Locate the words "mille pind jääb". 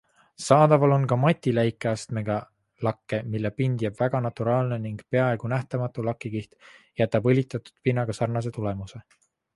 3.35-4.01